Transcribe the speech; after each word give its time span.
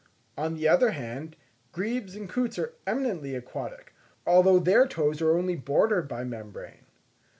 On 0.35 0.55
the 0.55 0.67
other 0.67 0.93
hand, 0.93 1.35
grebes 1.71 2.15
and 2.15 2.27
coots 2.27 2.57
are 2.57 2.73
eminently 2.87 3.35
aquatic, 3.35 3.93
although 4.25 4.57
their 4.57 4.87
toes 4.87 5.21
are 5.21 5.37
only 5.37 5.55
bordered 5.55 6.07
by 6.07 6.23
membrane. 6.23 6.85